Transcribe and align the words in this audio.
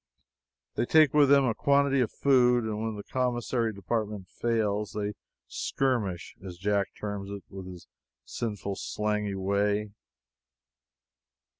They 0.73 0.87
take 0.87 1.13
with 1.13 1.29
them 1.29 1.45
a 1.45 1.53
quantity 1.53 1.99
of 2.01 2.11
food, 2.11 2.63
and 2.63 2.81
when 2.81 2.95
the 2.95 3.03
commissary 3.03 3.71
department 3.71 4.29
fails 4.29 4.93
they 4.93 5.13
"skirmish," 5.47 6.35
as 6.43 6.57
Jack 6.57 6.87
terms 6.99 7.29
it 7.29 7.43
in 7.55 7.65
his 7.67 7.85
sinful, 8.25 8.77
slangy 8.77 9.35
way. 9.35 9.91